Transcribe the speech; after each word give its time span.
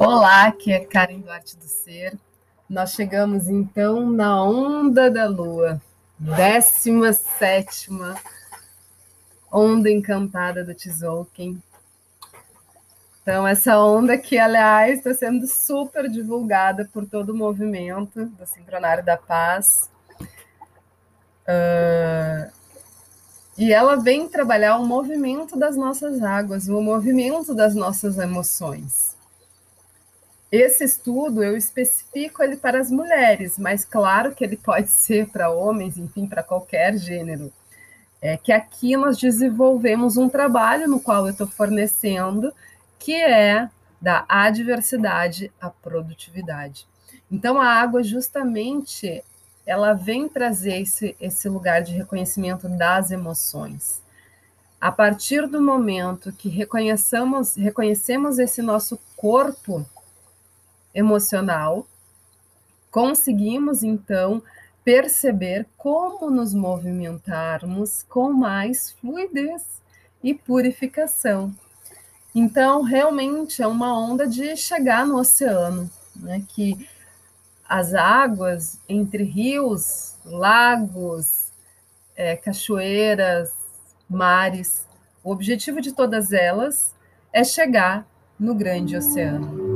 Olá, 0.00 0.46
aqui 0.46 0.72
é 0.72 0.78
Karen 0.78 1.18
Duarte 1.18 1.56
do 1.56 1.64
Ser. 1.64 2.16
Nós 2.70 2.92
chegamos 2.92 3.48
então 3.48 4.08
na 4.08 4.40
onda 4.44 5.10
da 5.10 5.26
lua, 5.26 5.82
17 6.20 7.90
onda 9.50 9.90
encantada 9.90 10.62
do 10.62 10.72
Tzolk'in. 10.72 11.60
Então, 13.20 13.46
essa 13.46 13.76
onda 13.80 14.16
que, 14.16 14.38
aliás, 14.38 14.98
está 14.98 15.12
sendo 15.12 15.48
super 15.48 16.08
divulgada 16.08 16.88
por 16.92 17.04
todo 17.04 17.30
o 17.30 17.36
movimento 17.36 18.24
do 18.24 18.46
Sincronário 18.46 19.04
da 19.04 19.16
Paz. 19.16 19.90
Uh, 21.42 22.52
e 23.58 23.72
ela 23.72 23.96
vem 23.96 24.28
trabalhar 24.28 24.76
o 24.76 24.86
movimento 24.86 25.58
das 25.58 25.76
nossas 25.76 26.22
águas, 26.22 26.68
o 26.68 26.80
movimento 26.80 27.52
das 27.52 27.74
nossas 27.74 28.16
emoções. 28.16 29.17
Esse 30.50 30.84
estudo 30.84 31.42
eu 31.42 31.56
especifico 31.56 32.42
ele 32.42 32.56
para 32.56 32.80
as 32.80 32.90
mulheres, 32.90 33.58
mas 33.58 33.84
claro 33.84 34.34
que 34.34 34.42
ele 34.42 34.56
pode 34.62 34.90
ser 34.90 35.28
para 35.28 35.50
homens, 35.50 35.98
enfim, 35.98 36.26
para 36.26 36.42
qualquer 36.42 36.96
gênero. 36.96 37.52
É 38.20 38.36
que 38.36 38.50
aqui 38.50 38.96
nós 38.96 39.16
desenvolvemos 39.16 40.16
um 40.16 40.28
trabalho 40.28 40.88
no 40.88 41.00
qual 41.00 41.26
eu 41.26 41.32
estou 41.32 41.46
fornecendo, 41.46 42.52
que 42.98 43.14
é 43.14 43.68
da 44.00 44.24
adversidade 44.28 45.52
à 45.60 45.70
produtividade. 45.70 46.86
Então 47.30 47.60
a 47.60 47.66
água 47.66 48.02
justamente 48.02 49.22
ela 49.66 49.92
vem 49.92 50.28
trazer 50.28 50.80
esse, 50.80 51.14
esse 51.20 51.48
lugar 51.48 51.82
de 51.82 51.92
reconhecimento 51.92 52.68
das 52.68 53.10
emoções. 53.10 54.02
A 54.80 54.90
partir 54.90 55.46
do 55.46 55.60
momento 55.60 56.32
que 56.32 56.48
reconhecemos, 56.48 57.54
reconhecemos 57.54 58.38
esse 58.38 58.62
nosso 58.62 58.98
corpo 59.16 59.84
emocional, 60.98 61.86
conseguimos 62.90 63.82
então 63.82 64.42
perceber 64.84 65.66
como 65.76 66.30
nos 66.30 66.52
movimentarmos 66.52 68.02
com 68.08 68.32
mais 68.32 68.92
fluidez 68.92 69.80
e 70.22 70.34
purificação. 70.34 71.54
Então, 72.34 72.82
realmente 72.82 73.62
é 73.62 73.66
uma 73.66 73.96
onda 73.98 74.26
de 74.26 74.56
chegar 74.56 75.06
no 75.06 75.18
oceano, 75.18 75.90
né? 76.16 76.44
Que 76.48 76.88
as 77.68 77.94
águas 77.94 78.80
entre 78.88 79.22
rios, 79.22 80.14
lagos, 80.24 81.52
é, 82.16 82.36
cachoeiras, 82.36 83.52
mares, 84.08 84.86
o 85.22 85.30
objetivo 85.30 85.80
de 85.80 85.92
todas 85.92 86.32
elas 86.32 86.94
é 87.32 87.44
chegar 87.44 88.06
no 88.38 88.54
grande 88.54 88.96
oceano. 88.96 89.67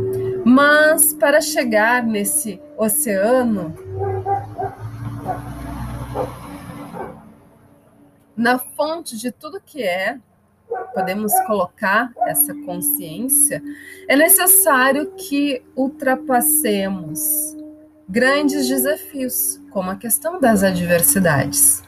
Mas 0.44 1.14
para 1.14 1.40
chegar 1.40 2.02
nesse 2.02 2.60
oceano, 2.76 3.74
na 8.36 8.58
fonte 8.58 9.16
de 9.16 9.30
tudo 9.30 9.60
que 9.64 9.82
é, 9.82 10.18
podemos 10.94 11.32
colocar 11.46 12.12
essa 12.26 12.54
consciência, 12.54 13.62
é 14.08 14.16
necessário 14.16 15.12
que 15.12 15.62
ultrapassemos 15.76 17.56
grandes 18.08 18.68
desafios, 18.68 19.60
como 19.70 19.90
a 19.90 19.96
questão 19.96 20.40
das 20.40 20.62
adversidades, 20.62 21.82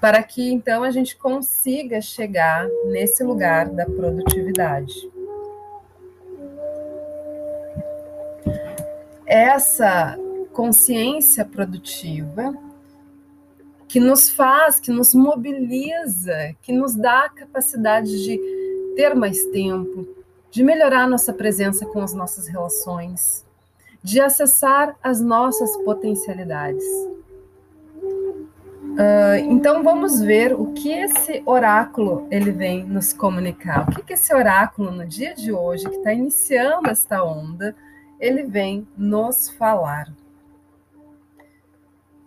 para 0.00 0.22
que 0.22 0.52
então 0.52 0.84
a 0.84 0.90
gente 0.90 1.16
consiga 1.16 2.00
chegar 2.00 2.66
nesse 2.86 3.24
lugar 3.24 3.68
da 3.70 3.86
produtividade. 3.86 5.15
Essa 9.26 10.16
consciência 10.52 11.44
produtiva 11.44 12.54
que 13.88 14.00
nos 14.00 14.30
faz, 14.30 14.80
que 14.80 14.90
nos 14.90 15.14
mobiliza, 15.14 16.54
que 16.62 16.72
nos 16.72 16.94
dá 16.94 17.26
a 17.26 17.28
capacidade 17.28 18.24
de 18.24 18.38
ter 18.96 19.14
mais 19.14 19.44
tempo, 19.46 20.06
de 20.50 20.62
melhorar 20.62 21.08
nossa 21.08 21.32
presença 21.32 21.84
com 21.86 22.00
as 22.00 22.12
nossas 22.14 22.46
relações, 22.46 23.44
de 24.02 24.20
acessar 24.20 24.96
as 25.02 25.20
nossas 25.20 25.76
potencialidades. 25.78 26.84
Uh, 28.96 29.36
então 29.50 29.82
vamos 29.82 30.20
ver 30.20 30.54
o 30.54 30.72
que 30.72 30.90
esse 30.90 31.42
oráculo 31.44 32.26
ele 32.30 32.50
vem 32.50 32.82
nos 32.84 33.12
comunicar. 33.12 33.88
O 33.88 33.94
que, 33.94 34.02
que 34.02 34.14
esse 34.14 34.34
oráculo 34.34 34.90
no 34.90 35.04
dia 35.04 35.34
de 35.34 35.52
hoje, 35.52 35.88
que 35.88 35.96
está 35.96 36.14
iniciando 36.14 36.88
esta 36.88 37.22
onda, 37.22 37.76
ele 38.18 38.44
vem 38.44 38.86
nos 38.96 39.48
falar. 39.50 40.12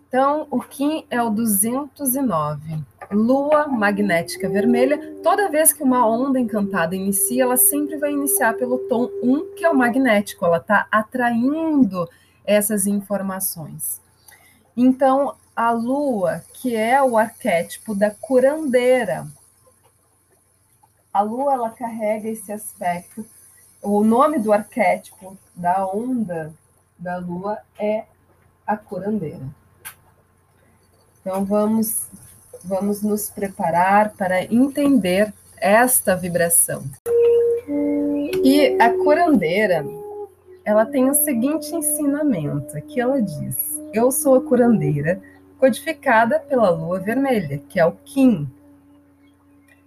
Então, 0.07 0.47
o 0.49 0.59
Kim 0.59 1.05
é 1.09 1.21
o 1.21 1.29
209. 1.29 2.83
Lua 3.11 3.67
magnética 3.67 4.49
vermelha. 4.49 5.15
Toda 5.21 5.51
vez 5.51 5.71
que 5.71 5.83
uma 5.83 6.07
onda 6.07 6.39
encantada 6.39 6.95
inicia, 6.95 7.43
ela 7.43 7.57
sempre 7.57 7.95
vai 7.97 8.11
iniciar 8.11 8.55
pelo 8.55 8.79
tom 8.87 9.07
1, 9.21 9.53
que 9.55 9.63
é 9.63 9.69
o 9.69 9.77
magnético. 9.77 10.45
Ela 10.45 10.57
está 10.57 10.87
atraindo 10.91 12.09
essas 12.43 12.87
informações. 12.87 14.01
Então, 14.75 15.35
a 15.55 15.71
lua, 15.71 16.43
que 16.53 16.75
é 16.75 17.03
o 17.03 17.15
arquétipo 17.15 17.93
da 17.93 18.09
curandeira, 18.09 19.27
a 21.13 21.21
lua 21.21 21.53
ela 21.53 21.69
carrega 21.69 22.29
esse 22.29 22.51
aspecto. 22.51 23.23
O 23.81 24.03
nome 24.03 24.39
do 24.39 24.51
arquétipo 24.51 25.37
da 25.55 25.87
onda 25.87 26.53
da 26.97 27.17
lua 27.17 27.59
é 27.79 28.03
a 28.67 28.75
curandeira. 28.75 29.47
Então 31.21 31.45
vamos 31.45 32.07
vamos 32.63 33.01
nos 33.01 33.29
preparar 33.29 34.13
para 34.15 34.43
entender 34.43 35.33
esta 35.57 36.15
vibração. 36.15 36.83
E 38.43 38.77
a 38.81 38.93
curandeira, 38.93 39.85
ela 40.65 40.85
tem 40.85 41.09
o 41.09 41.13
seguinte 41.13 41.73
ensinamento, 41.73 42.81
que 42.81 42.99
ela 42.99 43.21
diz: 43.21 43.79
Eu 43.93 44.11
sou 44.11 44.35
a 44.35 44.41
curandeira, 44.41 45.21
codificada 45.57 46.39
pela 46.39 46.69
lua 46.69 46.99
vermelha, 46.99 47.61
que 47.69 47.79
é 47.79 47.85
o 47.85 47.93
Kim. 47.93 48.49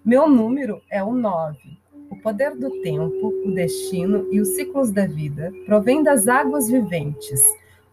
Meu 0.05 0.29
número 0.29 0.83
é 0.91 1.03
o 1.03 1.13
9. 1.13 1.82
O 2.13 2.17
poder 2.17 2.55
do 2.55 2.71
tempo, 2.83 3.33
o 3.43 3.55
destino 3.55 4.29
e 4.31 4.39
os 4.39 4.49
ciclos 4.49 4.91
da 4.91 5.07
vida 5.07 5.51
provém 5.65 6.03
das 6.03 6.29
águas 6.29 6.69
viventes. 6.69 7.41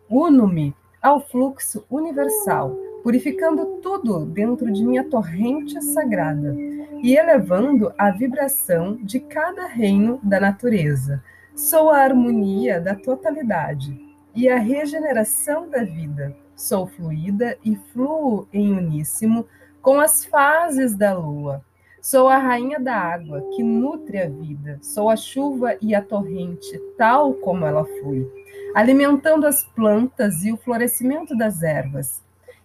Uno-me 0.09 0.75
ao 1.01 1.25
fluxo 1.25 1.85
universal 1.89 2.75
purificando 3.01 3.79
tudo 3.81 4.25
dentro 4.25 4.69
de 4.73 4.85
minha 4.85 5.05
torrente 5.05 5.81
sagrada 5.81 6.53
e 7.01 7.15
elevando 7.15 7.93
a 7.97 8.11
vibração 8.11 8.97
de 9.01 9.21
cada 9.21 9.67
reino 9.67 10.19
da 10.21 10.37
natureza. 10.37 11.23
Sou 11.55 11.89
a 11.89 11.99
harmonia 11.99 12.81
da 12.81 12.95
totalidade 12.95 13.97
e 14.35 14.49
a 14.49 14.59
regeneração 14.59 15.69
da 15.69 15.85
vida. 15.85 16.35
Sou 16.57 16.87
fluida 16.87 17.57
e 17.63 17.77
fluo 17.93 18.49
em 18.51 18.73
uníssimo 18.73 19.47
com 19.81 19.97
as 19.97 20.25
fases 20.25 20.93
da 20.93 21.17
lua. 21.17 21.63
Sou 22.01 22.29
a 22.29 22.37
rainha 22.37 22.79
da 22.79 22.95
água 22.95 23.41
que 23.55 23.63
nutre 23.63 24.19
a 24.19 24.29
vida. 24.29 24.79
Sou 24.81 25.09
a 25.09 25.15
chuva 25.15 25.77
e 25.81 25.93
a 25.93 26.01
torrente, 26.01 26.79
tal 26.97 27.33
como 27.35 27.65
ela 27.65 27.85
flui, 27.85 28.27
alimentando 28.73 29.45
as 29.45 29.63
plantas 29.63 30.43
e 30.43 30.51
o 30.51 30.57
florescimento 30.57 31.37
das 31.37 31.61
ervas 31.61 32.21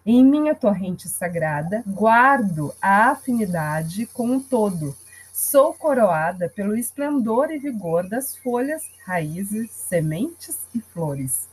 em 0.07 0.23
minha 0.23 0.55
torrente 0.55 1.09
sagrada, 1.09 1.83
guardo 1.87 2.75
a 2.81 3.11
afinidade 3.11 4.07
com 4.07 4.37
o 4.37 4.41
todo. 4.41 4.95
Sou 5.33 5.73
coroada 5.73 6.49
pelo 6.49 6.77
esplendor 6.77 7.51
e 7.51 7.59
vigor 7.59 8.07
das 8.09 8.37
folhas, 8.37 8.83
raízes, 9.05 9.71
sementes 9.71 10.69
e 10.75 10.81
flores. 10.81 11.49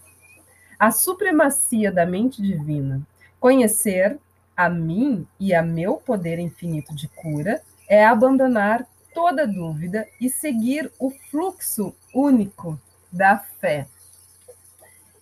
A 0.77 0.92
supremacia 0.92 1.92
da 1.92 2.06
mente 2.06 2.42
divina. 2.42 3.01
Conhecer 3.39 4.19
a 4.56 4.69
mim 4.69 5.25
e 5.39 5.54
a 5.54 5.63
meu 5.63 5.95
poder 5.95 6.38
infinito 6.38 6.94
de 6.94 7.07
cura 7.07 7.62
é 7.91 8.05
abandonar 8.05 8.88
toda 9.13 9.45
dúvida 9.45 10.07
e 10.17 10.29
seguir 10.29 10.89
o 10.97 11.11
fluxo 11.29 11.93
único 12.15 12.79
da 13.11 13.38
fé. 13.38 13.85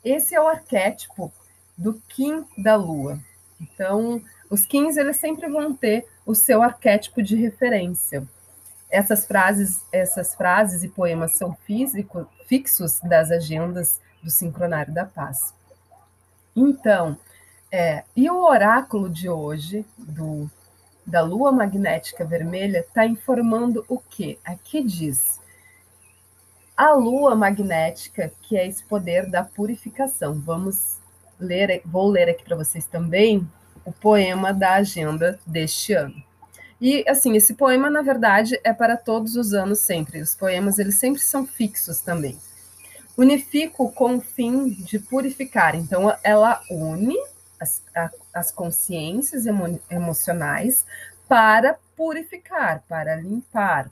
Esse 0.06 0.36
é 0.36 0.39
o 0.39 0.48
arquétipo 0.48 1.33
do 1.75 2.00
Kim 2.07 2.45
da 2.56 2.75
Lua. 2.75 3.19
Então, 3.60 4.21
os 4.51 4.68
Kins 4.68 4.98
eles 4.98 5.18
sempre 5.18 5.50
vão 5.50 5.74
ter 5.74 6.07
o 6.24 6.36
seu 6.36 6.62
arquétipo 6.62 7.24
de 7.24 7.36
referência. 7.36 8.24
Essas 8.88 9.25
frases, 9.25 9.83
essas 9.92 10.36
frases 10.36 10.83
e 10.83 10.89
poemas 10.89 11.31
são 11.31 11.56
físico, 11.66 12.27
fixos 12.45 13.00
das 13.00 13.31
agendas 13.31 14.00
do 14.21 14.30
Sincronário 14.30 14.94
da 14.94 15.06
Paz. 15.06 15.56
Então, 16.56 17.18
é, 17.71 18.04
e 18.16 18.30
o 18.30 18.44
oráculo 18.44 19.10
de 19.10 19.27
hoje 19.27 19.83
do 19.98 20.48
da 21.10 21.22
Lua 21.22 21.52
magnética 21.52 22.24
vermelha 22.24 22.80
está 22.80 23.06
informando 23.06 23.84
o 23.90 23.98
quê? 23.98 24.38
Aqui 24.46 24.84
diz: 24.84 25.40
A 26.78 26.94
lua 26.94 27.36
magnética, 27.36 28.32
que 28.44 28.56
é 28.56 28.68
esse 28.68 28.84
poder 28.84 29.26
da 29.26 29.44
purificação. 29.44 30.40
Vamos 30.40 30.98
ler, 31.40 31.82
vou 31.84 32.08
ler 32.10 32.30
aqui 32.30 32.44
para 32.44 32.56
vocês 32.56 32.86
também 32.86 33.48
o 33.84 33.92
poema 33.92 34.54
da 34.54 34.76
agenda 34.76 35.40
deste 35.48 35.94
ano. 35.94 36.24
E 36.80 37.04
assim, 37.08 37.36
esse 37.36 37.56
poema 37.56 37.90
na 37.90 38.04
verdade 38.04 38.60
é 38.64 38.72
para 38.72 38.96
todos 38.96 39.36
os 39.36 39.54
anos 39.54 39.80
sempre. 39.80 40.22
Os 40.22 40.36
poemas 40.36 40.78
eles 40.78 40.96
sempre 40.96 41.22
são 41.22 41.46
fixos 41.46 42.02
também. 42.02 42.38
Unifico 43.18 43.92
com 43.92 44.18
o 44.18 44.22
fim 44.22 44.70
de 44.70 45.00
purificar. 45.00 45.76
Então 45.76 46.16
ela 46.24 46.62
une 46.70 47.18
as, 47.60 47.84
a, 47.96 48.10
as 48.34 48.52
consciências 48.52 49.46
emo, 49.46 49.80
emocionais 49.90 50.86
para 51.28 51.78
purificar, 51.96 52.84
para 52.88 53.16
limpar, 53.16 53.92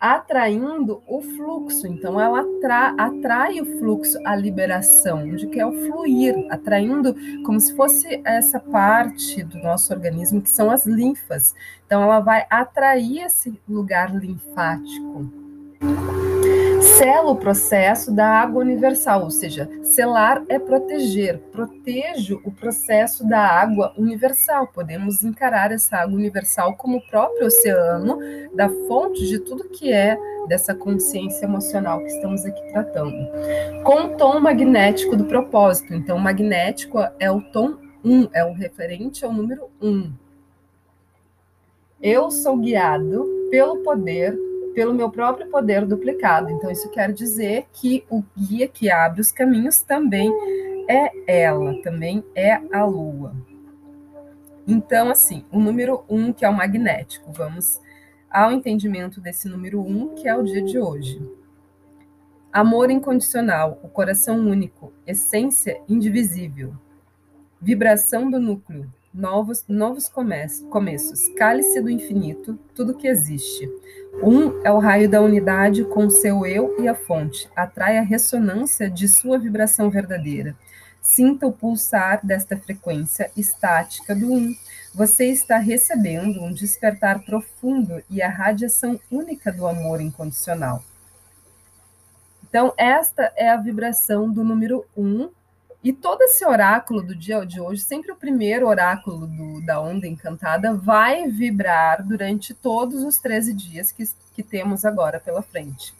atraindo 0.00 1.02
o 1.06 1.20
fluxo. 1.20 1.86
Então, 1.86 2.18
ela 2.18 2.40
atra, 2.40 2.94
atrai 2.96 3.60
o 3.60 3.78
fluxo, 3.78 4.18
a 4.24 4.34
liberação, 4.34 5.36
de 5.36 5.46
que 5.46 5.60
é 5.60 5.66
o 5.66 5.72
fluir, 5.86 6.34
atraindo 6.50 7.14
como 7.44 7.60
se 7.60 7.76
fosse 7.76 8.22
essa 8.24 8.58
parte 8.58 9.42
do 9.42 9.58
nosso 9.58 9.92
organismo 9.92 10.40
que 10.40 10.48
são 10.48 10.70
as 10.70 10.86
linfas. 10.86 11.54
Então, 11.84 12.02
ela 12.02 12.20
vai 12.20 12.46
atrair 12.48 13.24
esse 13.24 13.60
lugar 13.68 14.14
linfático 14.14 15.49
sela 17.00 17.30
o 17.30 17.36
processo 17.36 18.14
da 18.14 18.26
água 18.26 18.60
universal, 18.60 19.22
ou 19.22 19.30
seja, 19.30 19.66
selar 19.82 20.44
é 20.50 20.58
proteger, 20.58 21.38
protejo 21.50 22.42
o 22.44 22.52
processo 22.52 23.26
da 23.26 23.40
água 23.40 23.94
universal. 23.96 24.66
Podemos 24.66 25.24
encarar 25.24 25.72
essa 25.72 25.96
água 25.96 26.14
universal 26.14 26.76
como 26.76 26.98
o 26.98 27.06
próprio 27.08 27.46
oceano, 27.46 28.18
da 28.54 28.68
fonte 28.86 29.26
de 29.26 29.38
tudo 29.38 29.70
que 29.70 29.90
é 29.90 30.14
dessa 30.46 30.74
consciência 30.74 31.46
emocional 31.46 32.00
que 32.00 32.08
estamos 32.08 32.44
aqui 32.44 32.60
tratando. 32.70 33.16
Com 33.82 34.04
o 34.04 34.16
tom 34.18 34.38
magnético 34.38 35.16
do 35.16 35.24
propósito. 35.24 35.94
Então, 35.94 36.18
magnético 36.18 36.98
é 37.18 37.30
o 37.30 37.40
tom 37.40 37.78
1, 38.04 38.28
é 38.34 38.44
o 38.44 38.52
referente 38.52 39.24
ao 39.24 39.32
número 39.32 39.70
1. 39.80 40.12
Eu 42.02 42.30
sou 42.30 42.58
guiado 42.58 43.24
pelo 43.50 43.78
poder 43.78 44.49
pelo 44.74 44.94
meu 44.94 45.10
próprio 45.10 45.48
poder 45.48 45.86
duplicado. 45.86 46.50
Então, 46.50 46.70
isso 46.70 46.90
quer 46.90 47.12
dizer 47.12 47.66
que 47.72 48.04
o 48.08 48.22
guia 48.36 48.68
que 48.68 48.90
abre 48.90 49.20
os 49.20 49.32
caminhos 49.32 49.80
também 49.80 50.32
é 50.88 51.42
ela, 51.44 51.80
também 51.82 52.24
é 52.34 52.60
a 52.72 52.84
Lua. 52.84 53.34
Então, 54.66 55.10
assim, 55.10 55.44
o 55.50 55.58
número 55.58 56.04
um, 56.08 56.32
que 56.32 56.44
é 56.44 56.48
o 56.48 56.56
magnético, 56.56 57.32
vamos 57.32 57.80
ao 58.30 58.52
entendimento 58.52 59.20
desse 59.20 59.48
número 59.48 59.80
um, 59.80 60.14
que 60.14 60.28
é 60.28 60.36
o 60.36 60.44
dia 60.44 60.62
de 60.62 60.78
hoje. 60.78 61.20
Amor 62.52 62.90
incondicional, 62.90 63.80
o 63.82 63.88
coração 63.88 64.38
único, 64.38 64.92
essência 65.06 65.80
indivisível, 65.88 66.74
vibração 67.60 68.30
do 68.30 68.40
núcleo, 68.40 68.92
novos, 69.12 69.64
novos 69.68 70.08
começos, 70.08 71.28
cálice 71.36 71.80
do 71.80 71.90
infinito, 71.90 72.58
tudo 72.74 72.96
que 72.96 73.08
existe. 73.08 73.68
Um 74.22 74.60
é 74.64 74.72
o 74.72 74.78
raio 74.78 75.08
da 75.08 75.20
unidade 75.20 75.84
com 75.84 76.08
seu 76.08 76.46
eu 76.46 76.80
e 76.80 76.88
a 76.88 76.94
fonte, 76.94 77.48
atrai 77.54 77.98
a 77.98 78.02
ressonância 78.02 78.88
de 78.88 79.08
sua 79.08 79.38
vibração 79.38 79.90
verdadeira. 79.90 80.56
Sinta 81.00 81.46
o 81.46 81.52
pulsar 81.52 82.24
desta 82.24 82.56
frequência 82.56 83.30
estática 83.36 84.14
do 84.14 84.32
um. 84.32 84.54
Você 84.94 85.26
está 85.26 85.56
recebendo 85.56 86.42
um 86.42 86.52
despertar 86.52 87.24
profundo 87.24 88.02
e 88.10 88.20
a 88.20 88.28
radiação 88.28 89.00
única 89.10 89.52
do 89.52 89.66
amor 89.66 90.00
incondicional. 90.00 90.84
Então, 92.48 92.74
esta 92.76 93.32
é 93.36 93.48
a 93.48 93.56
vibração 93.56 94.30
do 94.30 94.42
número 94.42 94.84
um 94.96 95.30
e 95.82 95.92
todo 95.92 96.20
esse 96.22 96.44
oráculo 96.44 97.02
do 97.02 97.14
dia 97.14 97.44
de 97.46 97.58
hoje, 97.58 97.82
sempre 97.82 98.12
o 98.12 98.16
primeiro 98.16 98.68
oráculo 98.68 99.26
do, 99.26 99.64
da 99.64 99.80
onda 99.80 100.06
encantada, 100.06 100.74
vai 100.74 101.26
vibrar 101.28 102.06
durante 102.06 102.52
todos 102.52 103.02
os 103.02 103.16
13 103.16 103.54
dias 103.54 103.90
que, 103.90 104.04
que 104.34 104.42
temos 104.42 104.84
agora 104.84 105.18
pela 105.18 105.40
frente. 105.40 105.94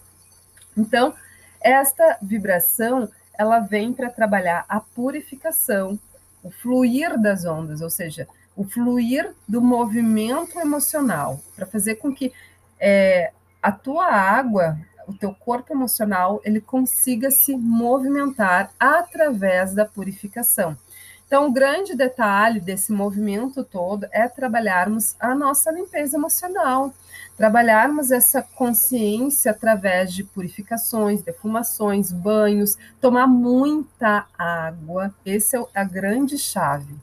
Então, 0.77 1.15
esta 1.61 2.19
vibração, 2.21 3.09
ela 3.39 3.59
vem 3.61 3.93
para 3.93 4.11
trabalhar 4.11 4.67
a 4.69 4.81
purificação, 4.81 5.99
o 6.43 6.51
fluir 6.51 7.19
das 7.19 7.47
ondas, 7.47 7.81
ou 7.81 7.91
seja, 7.91 8.29
o 8.55 8.65
fluir 8.65 9.33
do 9.49 9.63
movimento 9.63 10.59
emocional, 10.59 11.41
para 11.57 11.65
fazer 11.65 11.95
com 11.97 12.15
que 12.15 12.33
é, 12.79 13.33
a 13.63 13.73
tua 13.73 14.07
água 14.07 14.79
o 15.11 15.19
teu 15.19 15.35
corpo 15.35 15.73
emocional 15.73 16.41
ele 16.45 16.61
consiga 16.61 17.31
se 17.31 17.57
movimentar 17.57 18.71
através 18.79 19.75
da 19.75 19.85
purificação. 19.85 20.77
Então, 21.27 21.47
o 21.47 21.53
grande 21.53 21.95
detalhe 21.95 22.59
desse 22.59 22.91
movimento 22.91 23.63
todo 23.63 24.05
é 24.11 24.27
trabalharmos 24.27 25.15
a 25.21 25.33
nossa 25.33 25.71
limpeza 25.71 26.17
emocional, 26.17 26.93
trabalharmos 27.37 28.11
essa 28.11 28.43
consciência 28.43 29.53
através 29.53 30.13
de 30.13 30.25
purificações, 30.25 31.23
defumações, 31.23 32.11
banhos, 32.11 32.77
tomar 33.01 33.29
muita 33.29 34.27
água, 34.37 35.15
esse 35.25 35.57
é 35.57 35.65
a 35.73 35.85
grande 35.85 36.37
chave. 36.37 36.97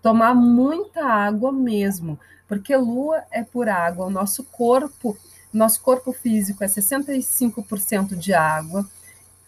Tomar 0.00 0.32
muita 0.32 1.04
água 1.04 1.50
mesmo, 1.50 2.20
porque 2.46 2.76
lua 2.76 3.24
é 3.32 3.42
por 3.42 3.68
água, 3.68 4.06
o 4.06 4.10
nosso 4.10 4.44
corpo 4.44 5.16
nosso 5.52 5.82
corpo 5.82 6.12
físico 6.12 6.64
é 6.64 6.66
65% 6.66 8.16
de 8.16 8.32
água. 8.32 8.86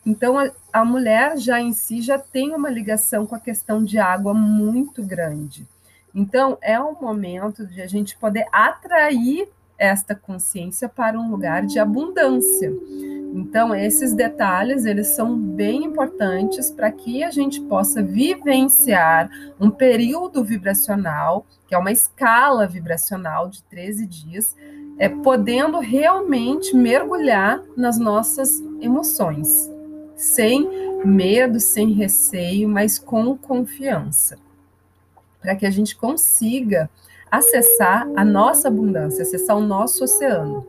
Então, 0.05 0.39
a, 0.39 0.51
a 0.73 0.85
mulher 0.85 1.39
já 1.39 1.61
em 1.61 1.73
si 1.73 2.03
já 2.03 2.19
tem 2.19 2.55
uma 2.55 2.69
ligação 2.69 3.27
com 3.27 3.35
a 3.35 3.41
questão 3.41 3.83
de 3.83 3.99
água 3.99 4.35
muito 4.35 5.03
grande. 5.03 5.67
Então, 6.15 6.59
é 6.61 6.81
um 6.81 6.95
momento 7.01 7.67
de 7.67 7.81
a 7.81 7.87
gente 7.87 8.17
poder 8.17 8.47
atrair 8.53 9.49
esta 9.79 10.15
consciência 10.15 10.89
para 10.89 11.19
um 11.19 11.31
lugar 11.31 11.67
de 11.67 11.79
abundância. 11.79 12.73
Então, 13.35 13.75
esses 13.75 14.15
detalhes, 14.15 14.85
eles 14.85 15.09
são 15.09 15.37
bem 15.37 15.85
importantes 15.85 16.71
para 16.71 16.93
que 16.93 17.25
a 17.25 17.33
gente 17.33 17.61
possa 17.63 18.01
vivenciar 18.01 19.29
um 19.59 19.71
período 19.71 20.45
vibracional, 20.45 21.45
que 21.67 21.75
é 21.75 21.79
uma 21.79 21.91
escala 21.91 22.65
vibracional 22.65 23.49
de 23.49 23.61
13 23.65 24.07
dias, 24.07 24.55
é, 24.99 25.09
podendo 25.09 25.79
realmente 25.79 26.77
mergulhar 26.77 27.63
nas 27.77 27.99
nossas 27.99 28.61
emoções, 28.81 29.71
sem 30.17 30.69
medo, 31.05 31.61
sem 31.61 31.93
receio, 31.93 32.69
mas 32.69 32.99
com 32.99 33.37
confiança, 33.37 34.39
para 35.41 35.55
que 35.55 35.67
a 35.67 35.71
gente 35.71 35.97
consiga 35.97 36.89
acessar 37.31 38.09
a 38.15 38.25
nossa 38.25 38.69
abundância, 38.69 39.23
acessar 39.23 39.57
o 39.57 39.61
nosso 39.61 40.05
oceano. 40.05 40.67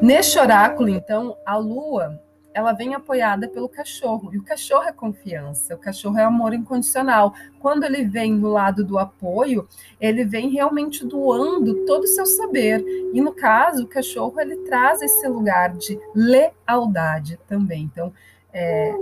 Neste 0.00 0.38
oráculo, 0.38 0.88
então, 0.88 1.36
a 1.46 1.56
lua 1.56 2.20
ela 2.54 2.72
vem 2.72 2.94
apoiada 2.94 3.48
pelo 3.48 3.68
cachorro. 3.68 4.30
E 4.32 4.38
o 4.38 4.42
cachorro 4.42 4.84
é 4.84 4.92
confiança, 4.92 5.74
o 5.74 5.78
cachorro 5.78 6.18
é 6.18 6.24
amor 6.24 6.52
incondicional. 6.52 7.34
Quando 7.58 7.84
ele 7.84 8.04
vem 8.04 8.32
no 8.34 8.48
lado 8.48 8.84
do 8.84 8.98
apoio, 8.98 9.66
ele 10.00 10.24
vem 10.24 10.50
realmente 10.50 11.06
doando 11.06 11.86
todo 11.86 12.04
o 12.04 12.08
seu 12.08 12.26
saber. 12.26 12.84
E 13.12 13.20
no 13.20 13.32
caso, 13.32 13.84
o 13.84 13.88
cachorro 13.88 14.40
ele 14.40 14.56
traz 14.64 15.00
esse 15.02 15.26
lugar 15.28 15.70
de 15.76 15.98
lealdade 16.14 17.38
também. 17.48 17.84
Então, 17.90 18.12
é, 18.52 18.94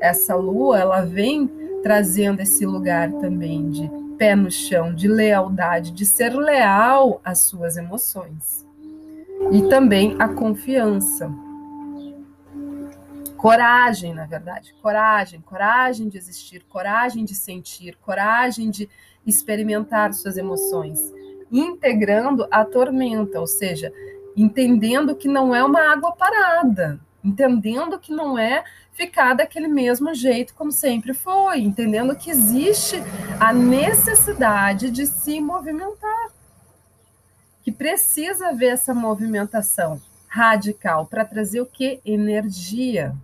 essa 0.00 0.34
lua, 0.34 0.78
ela 0.78 1.00
vem 1.02 1.50
trazendo 1.82 2.40
esse 2.40 2.66
lugar 2.66 3.10
também 3.12 3.70
de 3.70 3.90
pé 4.18 4.36
no 4.36 4.50
chão, 4.50 4.94
de 4.94 5.08
lealdade, 5.08 5.92
de 5.92 6.04
ser 6.04 6.34
leal 6.34 7.20
às 7.24 7.40
suas 7.40 7.78
emoções. 7.78 8.66
E 9.50 9.62
também 9.62 10.14
a 10.18 10.28
confiança 10.28 11.32
coragem, 13.40 14.12
na 14.12 14.26
verdade, 14.26 14.74
coragem, 14.82 15.40
coragem 15.40 16.10
de 16.10 16.18
existir, 16.18 16.62
coragem 16.68 17.24
de 17.24 17.34
sentir, 17.34 17.96
coragem 17.96 18.68
de 18.68 18.86
experimentar 19.26 20.12
suas 20.12 20.36
emoções, 20.36 21.00
integrando 21.50 22.46
a 22.50 22.66
tormenta, 22.66 23.40
ou 23.40 23.46
seja, 23.46 23.90
entendendo 24.36 25.16
que 25.16 25.26
não 25.26 25.54
é 25.54 25.64
uma 25.64 25.90
água 25.90 26.12
parada, 26.12 27.00
entendendo 27.24 27.98
que 27.98 28.12
não 28.12 28.38
é 28.38 28.62
ficar 28.92 29.32
daquele 29.32 29.68
mesmo 29.68 30.14
jeito 30.14 30.54
como 30.54 30.70
sempre 30.70 31.14
foi, 31.14 31.60
entendendo 31.60 32.14
que 32.14 32.30
existe 32.30 32.96
a 33.40 33.54
necessidade 33.54 34.90
de 34.90 35.06
se 35.06 35.40
movimentar, 35.40 36.28
que 37.62 37.72
precisa 37.72 38.48
haver 38.48 38.74
essa 38.74 38.92
movimentação 38.92 39.98
radical 40.28 41.06
para 41.06 41.24
trazer 41.24 41.62
o 41.62 41.66
que? 41.66 42.02
Energia 42.04 43.16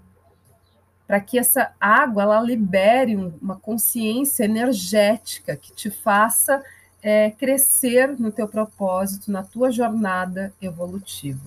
para 1.06 1.20
que 1.20 1.38
essa 1.38 1.72
água 1.80 2.22
ela 2.24 2.40
libere 2.40 3.16
uma 3.16 3.56
consciência 3.56 4.44
energética 4.44 5.56
que 5.56 5.72
te 5.72 5.90
faça 5.90 6.62
é, 7.02 7.30
crescer 7.30 8.18
no 8.18 8.32
teu 8.32 8.48
propósito, 8.48 9.30
na 9.30 9.42
tua 9.42 9.70
jornada 9.70 10.52
evolutiva. 10.60 11.40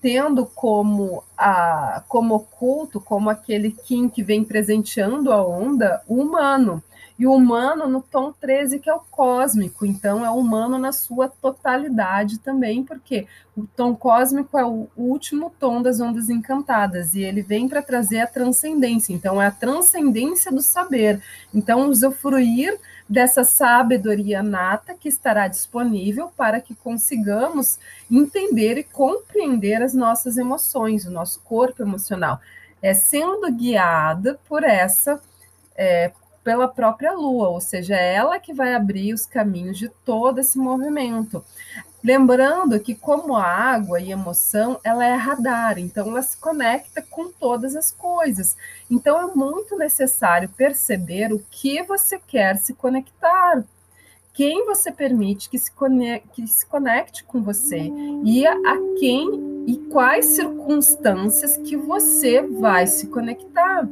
tendo 0.00 0.44
como 0.44 1.24
a 1.36 2.02
como 2.08 2.34
oculto, 2.34 3.00
como 3.00 3.30
aquele 3.30 3.70
Kim 3.70 4.06
que 4.06 4.22
vem 4.22 4.44
presenteando 4.44 5.32
a 5.32 5.42
onda, 5.46 6.02
o 6.06 6.20
humano. 6.20 6.82
E 7.16 7.26
o 7.26 7.32
humano 7.32 7.86
no 7.86 8.02
tom 8.02 8.32
13, 8.32 8.80
que 8.80 8.90
é 8.90 8.94
o 8.94 8.98
cósmico, 8.98 9.86
então 9.86 10.24
é 10.24 10.30
o 10.30 10.34
humano 10.34 10.78
na 10.78 10.90
sua 10.90 11.28
totalidade 11.28 12.38
também, 12.38 12.82
porque 12.82 13.28
o 13.56 13.64
tom 13.64 13.94
cósmico 13.94 14.58
é 14.58 14.64
o 14.64 14.88
último 14.96 15.52
tom 15.60 15.80
das 15.80 16.00
ondas 16.00 16.28
encantadas, 16.28 17.14
e 17.14 17.22
ele 17.22 17.40
vem 17.40 17.68
para 17.68 17.82
trazer 17.82 18.18
a 18.18 18.26
transcendência, 18.26 19.12
então 19.12 19.40
é 19.40 19.46
a 19.46 19.52
transcendência 19.52 20.50
do 20.50 20.60
saber. 20.60 21.22
Então, 21.54 21.88
usufruir 21.88 22.76
dessa 23.08 23.44
sabedoria 23.44 24.42
nata 24.42 24.94
que 24.94 25.08
estará 25.08 25.46
disponível 25.46 26.32
para 26.36 26.60
que 26.60 26.74
consigamos 26.74 27.78
entender 28.10 28.76
e 28.76 28.82
compreender 28.82 29.82
as 29.82 29.94
nossas 29.94 30.36
emoções, 30.36 31.04
o 31.04 31.12
nosso 31.12 31.40
corpo 31.42 31.80
emocional, 31.80 32.40
é 32.82 32.92
sendo 32.92 33.50
guiada 33.52 34.38
por 34.48 34.64
essa 34.64 35.20
é, 35.76 36.10
pela 36.44 36.68
própria 36.68 37.12
lua, 37.14 37.48
ou 37.48 37.60
seja, 37.60 37.96
é 37.96 38.14
ela 38.14 38.38
que 38.38 38.52
vai 38.52 38.74
abrir 38.74 39.14
os 39.14 39.24
caminhos 39.24 39.78
de 39.78 39.88
todo 39.88 40.38
esse 40.38 40.58
movimento. 40.58 41.42
Lembrando 42.04 42.78
que, 42.78 42.94
como 42.94 43.34
a 43.34 43.42
água 43.42 43.98
e 43.98 44.12
emoção, 44.12 44.78
ela 44.84 45.06
é 45.06 45.14
radar, 45.14 45.78
então 45.78 46.06
ela 46.08 46.20
se 46.20 46.36
conecta 46.36 47.00
com 47.00 47.32
todas 47.32 47.74
as 47.74 47.90
coisas. 47.90 48.54
Então 48.90 49.30
é 49.30 49.34
muito 49.34 49.74
necessário 49.78 50.50
perceber 50.50 51.32
o 51.32 51.42
que 51.50 51.82
você 51.82 52.18
quer 52.18 52.58
se 52.58 52.74
conectar, 52.74 53.64
quem 54.34 54.66
você 54.66 54.92
permite 54.92 55.48
que 55.48 55.58
se 55.58 55.72
conecte, 55.72 56.28
que 56.34 56.46
se 56.46 56.66
conecte 56.66 57.24
com 57.24 57.42
você 57.42 57.90
e 58.22 58.46
a, 58.46 58.52
a 58.52 58.76
quem 58.98 59.64
e 59.66 59.76
quais 59.90 60.26
circunstâncias 60.26 61.56
que 61.56 61.74
você 61.74 62.42
vai 62.42 62.86
se 62.86 63.06
conectar. 63.06 63.88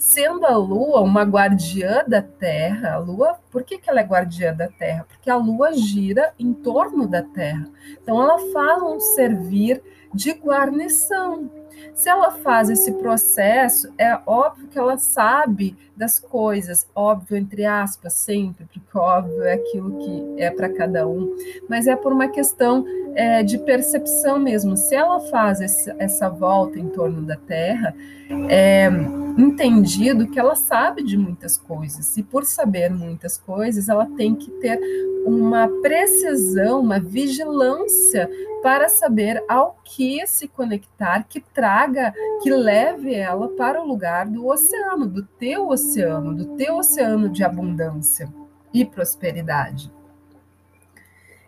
Sendo 0.00 0.46
a 0.46 0.56
Lua 0.56 1.02
uma 1.02 1.24
guardiã 1.24 2.02
da 2.08 2.22
Terra, 2.22 2.94
a 2.94 2.98
Lua, 2.98 3.38
por 3.50 3.62
que, 3.62 3.76
que 3.76 3.90
ela 3.90 4.00
é 4.00 4.02
guardiã 4.02 4.54
da 4.54 4.66
Terra? 4.66 5.04
Porque 5.06 5.28
a 5.28 5.36
Lua 5.36 5.74
gira 5.74 6.32
em 6.38 6.54
torno 6.54 7.06
da 7.06 7.22
Terra. 7.22 7.68
Então 8.02 8.18
ela 8.18 8.38
faz 8.50 8.82
um 8.82 8.98
servir 8.98 9.82
de 10.14 10.32
guarnição. 10.32 11.50
Se 11.92 12.08
ela 12.08 12.30
faz 12.30 12.70
esse 12.70 12.92
processo, 12.92 13.92
é 13.98 14.18
óbvio 14.24 14.68
que 14.68 14.78
ela 14.78 14.96
sabe 14.96 15.76
das 16.00 16.18
coisas, 16.18 16.88
óbvio, 16.94 17.36
entre 17.36 17.66
aspas, 17.66 18.14
sempre, 18.14 18.64
porque 18.64 18.80
óbvio 18.98 19.42
é 19.42 19.52
aquilo 19.52 19.98
que 19.98 20.42
é 20.42 20.50
para 20.50 20.70
cada 20.70 21.06
um, 21.06 21.36
mas 21.68 21.86
é 21.86 21.94
por 21.94 22.10
uma 22.10 22.26
questão 22.26 22.86
é, 23.14 23.42
de 23.42 23.58
percepção 23.58 24.38
mesmo. 24.38 24.78
Se 24.78 24.94
ela 24.94 25.20
faz 25.20 25.60
esse, 25.60 25.94
essa 25.98 26.30
volta 26.30 26.78
em 26.78 26.88
torno 26.88 27.20
da 27.20 27.36
Terra, 27.36 27.94
é 28.48 28.88
entendido 29.36 30.26
que 30.26 30.40
ela 30.40 30.54
sabe 30.54 31.02
de 31.02 31.18
muitas 31.18 31.58
coisas, 31.58 32.16
e 32.16 32.22
por 32.22 32.46
saber 32.46 32.90
muitas 32.90 33.36
coisas, 33.36 33.88
ela 33.90 34.06
tem 34.16 34.34
que 34.34 34.50
ter 34.52 34.80
uma 35.26 35.68
precisão, 35.82 36.80
uma 36.80 36.98
vigilância 36.98 38.28
para 38.62 38.88
saber 38.88 39.42
ao 39.48 39.78
que 39.84 40.26
se 40.26 40.46
conectar, 40.46 41.24
que 41.28 41.40
traga, 41.40 42.12
que 42.42 42.50
leve 42.50 43.14
ela 43.14 43.48
para 43.48 43.82
o 43.82 43.86
lugar 43.86 44.26
do 44.26 44.46
oceano, 44.46 45.06
do 45.06 45.22
teu 45.22 45.68
oceano, 45.68 45.89
do 46.34 46.56
teu 46.56 46.76
oceano 46.76 47.28
de 47.28 47.42
abundância 47.42 48.32
e 48.72 48.84
prosperidade. 48.84 49.92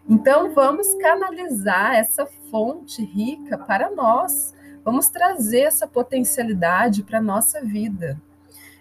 Então, 0.08 0.52
vamos 0.52 0.94
canalizar 0.94 1.94
essa 1.94 2.26
fonte 2.50 3.04
rica 3.04 3.56
para 3.56 3.90
nós, 3.90 4.52
vamos 4.84 5.08
trazer 5.08 5.60
essa 5.60 5.86
potencialidade 5.86 7.02
para 7.02 7.18
a 7.18 7.22
nossa 7.22 7.64
vida. 7.64 8.20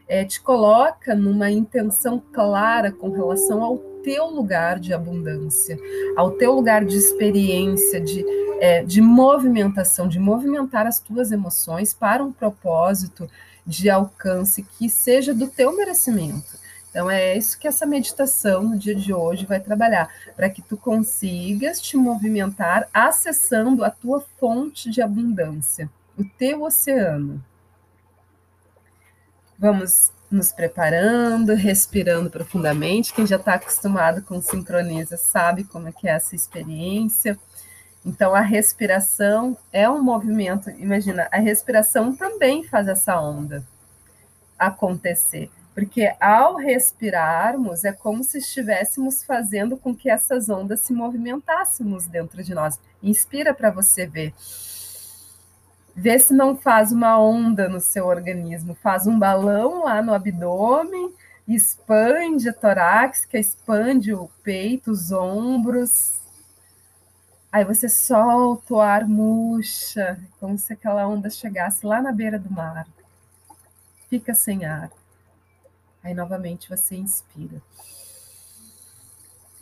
É, 0.08 0.26
te 0.26 0.42
coloca 0.42 1.16
numa 1.16 1.50
intenção 1.50 2.22
clara 2.34 2.92
com 2.92 3.10
relação 3.12 3.64
ao 3.64 3.78
teu 4.04 4.26
lugar 4.26 4.80
de 4.80 4.94
abundância, 4.94 5.78
ao 6.18 6.32
teu 6.32 6.54
lugar 6.54 6.84
de 6.84 6.98
experiência, 6.98 8.02
de, 8.02 8.26
é, 8.60 8.84
de 8.84 9.00
movimentação, 9.00 10.08
de 10.08 10.20
movimentar 10.20 10.88
as 10.88 11.00
tuas 11.00 11.32
emoções 11.32 11.94
para 11.94 12.24
um 12.24 12.32
propósito 12.32 13.30
de 13.66 13.90
alcance 13.90 14.64
que 14.64 14.90
seja 14.90 15.34
do 15.34 15.48
teu 15.48 15.76
merecimento. 15.76 16.60
Então 16.90 17.10
é 17.10 17.38
isso 17.38 17.58
que 17.58 17.68
essa 17.68 17.86
meditação 17.86 18.64
no 18.64 18.78
dia 18.78 18.94
de 18.94 19.14
hoje 19.14 19.46
vai 19.46 19.62
trabalhar, 19.62 20.14
para 20.36 20.50
que 20.50 20.62
tu 20.62 20.76
consigas 20.76 21.80
te 21.80 21.96
movimentar 21.96 22.88
acessando 22.94 23.84
a 23.86 23.90
tua 23.90 24.26
fonte 24.38 24.90
de 24.90 25.02
abundância, 25.02 25.90
o 26.18 26.24
teu 26.24 26.64
oceano. 26.64 27.44
Vamos 29.58 30.12
nos 30.30 30.52
preparando, 30.52 31.54
respirando 31.54 32.30
profundamente. 32.30 33.14
Quem 33.14 33.28
já 33.28 33.36
está 33.36 33.54
acostumado 33.54 34.22
com 34.22 34.42
sincroniza 34.42 35.16
sabe 35.18 35.64
como 35.64 35.88
é 35.88 35.92
que 35.92 36.08
é 36.08 36.12
essa 36.12 36.36
experiência. 36.36 37.38
Então, 38.06 38.34
a 38.34 38.42
respiração 38.42 39.56
é 39.72 39.90
um 39.90 40.02
movimento. 40.02 40.70
Imagina, 40.72 41.28
a 41.32 41.38
respiração 41.38 42.16
também 42.16 42.64
faz 42.64 42.88
essa 42.88 43.20
onda 43.20 43.64
acontecer. 44.58 45.50
Porque 45.74 46.14
ao 46.20 46.58
respirarmos, 46.58 47.86
é 47.86 47.94
como 47.94 48.24
se 48.24 48.40
estivéssemos 48.40 49.24
fazendo 49.24 49.78
com 49.78 49.96
que 49.96 50.10
essas 50.10 50.50
ondas 50.50 50.82
se 50.82 50.94
movimentassemos 50.94 52.08
dentro 52.08 52.44
de 52.44 52.54
nós. 52.54 52.80
Inspira 53.02 53.54
para 53.54 53.72
você 53.72 54.06
ver. 54.06 54.34
Vê 55.96 56.20
se 56.20 56.34
não 56.34 56.58
faz 56.58 56.92
uma 56.92 57.20
onda 57.20 57.70
no 57.70 57.80
seu 57.80 58.06
organismo, 58.08 58.76
faz 58.76 59.08
um 59.08 59.18
balão 59.18 59.84
lá 59.84 60.02
no 60.02 60.14
abdômen, 60.14 61.14
expande 61.48 62.50
a 62.50 62.54
torácica, 62.54 63.38
expande 63.38 64.14
o 64.14 64.30
peito, 64.44 64.92
os 64.92 65.12
ombros. 65.12 66.21
Aí 67.52 67.66
você 67.66 67.90
solta 67.90 68.74
o 68.74 68.80
ar, 68.80 69.06
murcha, 69.06 70.18
como 70.40 70.58
se 70.58 70.72
aquela 70.72 71.06
onda 71.06 71.30
chegasse 71.30 71.86
lá 71.86 72.02
na 72.02 72.12
beira 72.12 72.40
do 72.40 72.50
mar. 72.50 72.88
Fica 74.10 74.34
sem 74.34 74.64
ar. 74.64 74.90
Aí 76.02 76.14
novamente 76.14 76.70
você 76.70 76.96
inspira. 76.96 77.62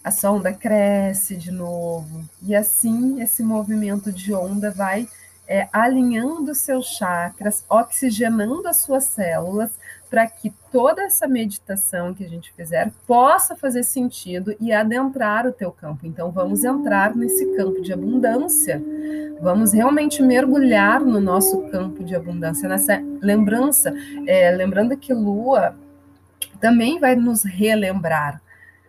A 0.04 0.12
sua 0.12 0.32
onda 0.32 0.54
cresce 0.54 1.36
de 1.36 1.52
novo. 1.52 2.30
E 2.44 2.56
assim 2.56 3.22
esse 3.22 3.42
movimento 3.42 4.12
de 4.14 4.34
onda 4.34 4.72
vai 4.72 5.10
é, 5.50 5.68
alinhando 5.74 6.54
seus 6.54 6.86
chakras, 6.86 7.66
oxigenando 7.68 8.68
as 8.68 8.82
suas 8.82 9.06
células, 9.06 9.72
para 10.08 10.28
que 10.28 10.54
toda 10.72 11.02
essa 11.02 11.28
meditação 11.28 12.14
que 12.14 12.24
a 12.24 12.30
gente 12.30 12.54
fizer 12.54 12.92
possa 13.08 13.56
fazer 13.56 13.84
sentido 13.84 14.56
e 14.60 14.72
adentrar 14.72 15.48
o 15.48 15.52
teu 15.52 15.72
campo. 15.72 16.06
Então, 16.06 16.32
vamos 16.32 16.64
entrar 16.64 17.16
nesse 17.16 17.46
campo 17.56 17.82
de 17.82 17.92
abundância, 17.92 18.82
vamos 19.42 19.74
realmente 19.74 20.22
mergulhar 20.22 21.02
no 21.02 21.20
nosso 21.20 21.62
campo 21.70 22.04
de 22.04 22.16
abundância, 22.16 22.70
nessa 22.70 23.04
lembrança, 23.20 23.92
é, 24.28 24.52
lembrando 24.52 24.96
que 24.98 25.14
Lua 25.14 25.76
também 26.60 27.00
vai 27.00 27.16
nos 27.16 27.44
relembrar, 27.44 28.40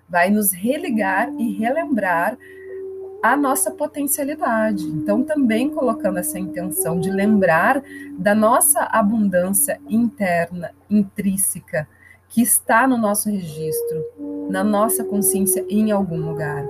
vai 0.09 0.29
nos 0.31 0.53
religar 0.53 1.31
e 1.39 1.53
relembrar 1.53 2.37
a 3.23 3.37
nossa 3.37 3.71
potencialidade. 3.71 4.85
Então, 4.87 5.23
também 5.23 5.71
colocando 5.71 6.19
essa 6.19 6.39
intenção 6.39 6.99
de 6.99 7.11
lembrar 7.11 7.83
da 8.19 8.35
nossa 8.35 8.81
abundância 8.91 9.81
interna, 9.89 10.71
intrínseca, 10.89 11.87
que 12.29 12.41
está 12.41 12.87
no 12.87 12.97
nosso 12.97 13.29
registro, 13.29 14.05
na 14.49 14.63
nossa 14.63 15.05
consciência 15.05 15.65
em 15.69 15.91
algum 15.91 16.19
lugar. 16.19 16.65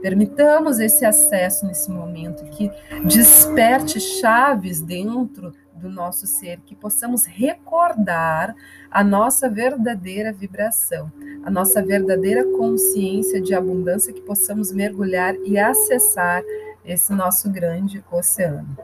Permitamos 0.00 0.80
esse 0.80 1.04
acesso 1.04 1.66
nesse 1.66 1.90
momento 1.90 2.44
que 2.46 2.70
desperte 3.04 4.00
chaves 4.00 4.80
dentro 4.80 5.52
do 5.74 5.88
nosso 5.88 6.26
ser, 6.26 6.60
que 6.60 6.74
possamos 6.74 7.24
recordar 7.24 8.54
a 8.90 9.04
nossa 9.04 9.48
verdadeira 9.48 10.32
vibração, 10.32 11.12
a 11.44 11.50
nossa 11.50 11.82
verdadeira 11.82 12.44
consciência 12.44 13.40
de 13.40 13.54
abundância, 13.54 14.12
que 14.12 14.20
possamos 14.20 14.72
mergulhar 14.72 15.34
e 15.44 15.58
acessar 15.58 16.42
esse 16.84 17.12
nosso 17.12 17.50
grande 17.50 18.04
oceano. 18.10 18.76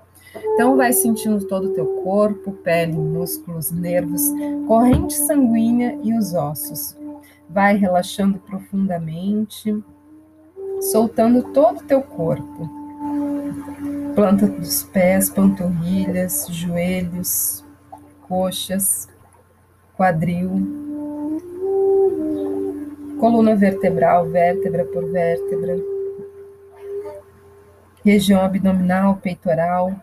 Então, 0.54 0.76
vai 0.76 0.92
sentindo 0.92 1.44
todo 1.46 1.68
o 1.68 1.74
teu 1.74 1.86
corpo, 2.02 2.52
pele, 2.52 2.92
músculos, 2.92 3.70
nervos, 3.70 4.22
corrente 4.66 5.14
sanguínea 5.14 5.98
e 6.02 6.16
os 6.16 6.34
ossos. 6.34 6.96
Vai 7.48 7.76
relaxando 7.76 8.38
profundamente, 8.38 9.82
soltando 10.80 11.42
todo 11.52 11.78
o 11.78 11.84
teu 11.84 12.02
corpo 12.02 12.78
planta 14.18 14.48
dos 14.48 14.82
pés, 14.82 15.30
panturrilhas, 15.30 16.48
joelhos, 16.48 17.64
coxas, 18.26 19.06
quadril, 19.96 20.87
coluna 23.18 23.54
vertebral, 23.54 24.28
vértebra 24.28 24.84
por 24.84 25.10
vértebra, 25.10 25.76
região 28.04 28.40
abdominal, 28.40 29.16
peitoral, 29.16 29.94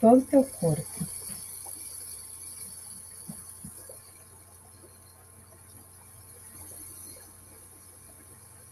todo 0.00 0.18
o 0.18 0.24
teu 0.24 0.44
corpo. 0.44 1.16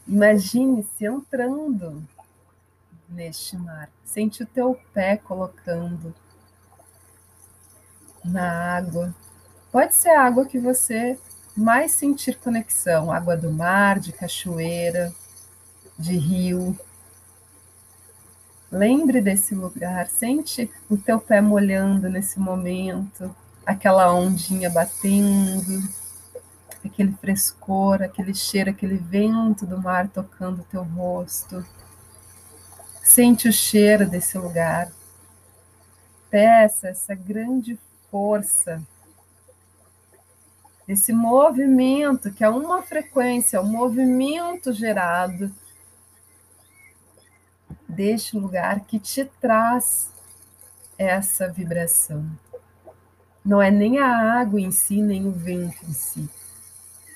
Imagine-se 0.07 1.07
entrando 1.07 2.07
neste 3.09 3.57
mar. 3.57 3.91
Sente 4.05 4.43
o 4.43 4.47
teu 4.47 4.79
pé 4.93 5.17
colocando 5.17 6.15
na 8.25 8.77
água. 8.77 9.15
Pode 9.73 9.95
ser 9.95 10.11
a 10.11 10.25
água 10.25 10.47
que 10.47 10.59
você 10.59 11.19
mais 11.57 11.93
sentir 11.93 12.39
conexão, 12.39 13.13
água 13.13 13.37
do 13.37 13.51
mar, 13.51 14.01
de 14.01 14.13
cachoeira, 14.13 15.13
de 15.99 16.17
rio. 16.17 16.79
Lembre 18.71 19.21
desse 19.21 19.55
lugar, 19.55 20.09
sente 20.09 20.71
o 20.91 20.97
teu 20.97 21.21
pé 21.21 21.41
molhando 21.41 22.09
nesse 22.09 22.41
momento, 22.41 23.35
aquela 23.65 24.13
ondinha 24.13 24.69
batendo, 24.69 25.89
aquele 26.85 27.13
frescor, 27.13 28.03
aquele 28.03 28.35
cheiro, 28.35 28.71
aquele 28.71 28.97
vento 28.97 29.65
do 29.65 29.81
mar 29.81 30.09
tocando 30.09 30.61
o 30.61 30.65
teu 30.65 30.83
rosto. 30.83 31.65
Sente 33.03 33.49
o 33.49 33.53
cheiro 33.53 34.09
desse 34.09 34.37
lugar. 34.37 34.91
Peça 36.31 36.89
essa 36.89 37.15
grande 37.15 37.79
força, 38.11 38.83
esse 40.87 41.13
movimento, 41.13 42.33
que 42.33 42.45
é 42.45 42.49
uma 42.49 42.83
frequência, 42.83 43.61
um 43.61 43.67
movimento 43.67 44.73
gerado 44.73 45.51
deste 47.89 48.37
lugar 48.37 48.81
que 48.81 48.99
te 48.99 49.25
traz 49.41 50.11
essa 50.99 51.49
vibração. 51.49 52.27
Não 53.45 53.61
é 53.61 53.71
nem 53.71 53.99
a 53.99 54.39
água 54.41 54.61
em 54.61 54.71
si, 54.71 55.03
nem 55.03 55.27
o 55.27 55.33
vento 55.33 55.85
em 55.87 55.93
si. 55.93 56.29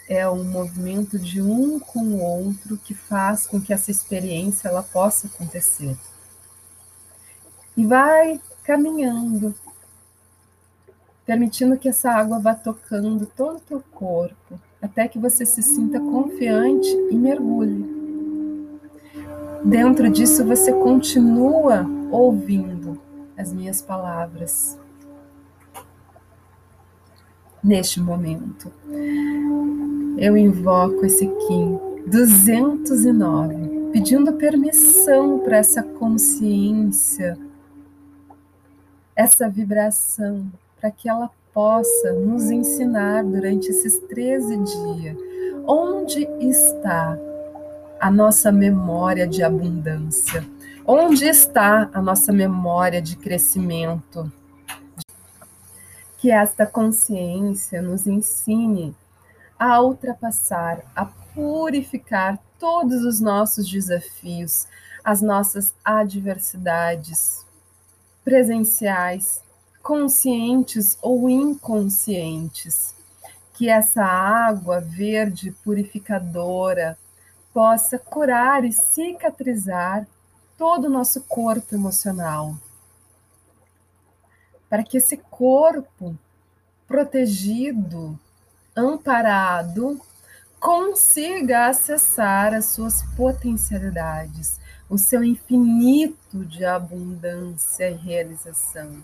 É 0.09 0.29
um 0.29 0.45
movimento 0.45 1.19
de 1.19 1.43
um 1.43 1.79
com 1.79 2.01
o 2.01 2.21
outro 2.21 2.79
que 2.79 2.95
faz 2.95 3.47
com 3.47 3.61
que 3.61 3.73
essa 3.73 3.91
experiência 3.91 4.69
ela 4.69 4.83
possa 4.83 5.27
acontecer. 5.27 5.97
E 7.77 7.87
vai 7.87 8.41
caminhando, 8.63 9.55
permitindo 11.29 11.77
que 11.77 11.91
essa 11.91 12.11
água 12.11 12.39
vá 12.39 12.55
tocando 12.55 13.27
todo 13.27 13.59
o 13.59 13.61
teu 13.61 13.83
corpo, 13.93 14.59
até 14.81 15.07
que 15.07 15.19
você 15.19 15.45
se 15.45 15.63
sinta 15.63 16.01
confiante 16.01 16.89
e 17.11 17.15
mergulhe. 17.15 17.85
Dentro 19.63 20.09
disso, 20.09 20.43
você 20.43 20.73
continua 20.73 21.87
ouvindo 22.11 22.99
as 23.37 23.53
minhas 23.53 23.83
palavras. 23.83 24.79
Neste 27.63 28.01
momento, 28.01 28.73
eu 30.17 30.35
invoco 30.35 31.05
esse 31.05 31.27
Kim 31.27 31.79
209, 32.07 33.91
pedindo 33.93 34.33
permissão 34.33 35.41
para 35.41 35.59
essa 35.59 35.83
consciência, 35.83 37.39
essa 39.15 39.47
vibração 39.47 40.51
para 40.81 40.91
que 40.91 41.09
ela 41.09 41.31
possa 41.53 42.13
nos 42.13 42.51
ensinar 42.51 43.25
durante 43.25 43.69
esses 43.69 43.99
13 44.01 44.59
dias 44.59 45.17
onde 45.67 46.25
está 46.41 47.19
a 48.01 48.11
nossa 48.11 48.51
memória 48.53 49.27
de 49.27 49.43
abundância, 49.43 50.45
onde 50.87 51.27
está 51.27 51.91
a 51.93 52.01
nossa 52.01 52.33
memória 52.33 53.03
de 53.03 53.17
crescimento. 53.17 54.33
Que 56.17 56.31
esta 56.31 56.65
consciência 56.67 57.83
nos 57.83 58.07
ensine 58.07 58.95
a 59.59 59.81
ultrapassar, 59.83 60.83
a 60.95 61.05
purificar 61.05 62.39
todos 62.59 63.05
os 63.05 63.21
nossos 63.21 63.71
desafios, 63.71 64.67
as 65.05 65.21
nossas 65.21 65.75
adversidades 65.85 67.45
presenciais, 68.25 69.43
conscientes 69.89 70.99
ou 71.01 71.31
inconscientes, 71.31 72.95
que 73.55 73.71
essa 73.71 74.05
água 74.05 74.83
verde 74.83 75.51
purificadora 75.65 76.99
possa 77.55 77.99
curar 77.99 78.67
e 78.67 78.71
cicatrizar 78.71 80.07
todo 80.59 80.89
o 80.89 80.91
nosso 80.91 81.23
corpo 81.23 81.75
emocional. 81.75 82.55
Para 84.69 84.85
que 84.85 84.99
esse 84.99 85.17
corpo 85.17 86.15
protegido, 86.87 88.21
amparado, 88.77 89.99
consiga 90.61 91.69
acessar 91.69 92.53
as 92.53 92.67
suas 92.67 93.03
potencialidades, 93.17 94.61
o 94.91 94.99
seu 94.99 95.25
infinito 95.25 96.45
de 96.45 96.63
abundância 96.67 97.89
e 97.89 97.95
realização. 97.95 99.03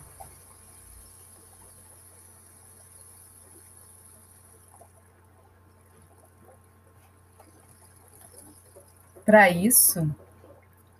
Para 9.25 9.49
isso, 9.49 10.15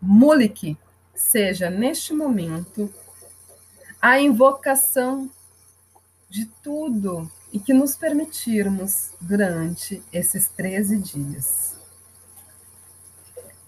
Mulik 0.01 0.79
seja 1.15 1.69
neste 1.69 2.15
momento 2.15 2.93
a 4.01 4.19
invocação 4.19 5.31
de 6.29 6.47
tudo 6.63 7.31
e 7.53 7.59
que 7.59 7.75
nos 7.75 7.97
permitirmos 7.97 9.13
durante 9.21 10.03
esses 10.13 10.49
13 10.49 10.99
dias. 10.99 11.77